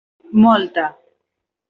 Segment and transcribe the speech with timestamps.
[0.45, 0.85] Molta.